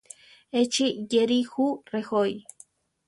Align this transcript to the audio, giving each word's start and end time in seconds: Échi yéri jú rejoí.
Échi 0.61 0.87
yéri 1.11 1.39
jú 1.51 1.67
rejoí. 1.93 2.35